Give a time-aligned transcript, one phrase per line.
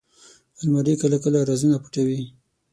[0.59, 2.21] الماري کله کله رازونه پټوي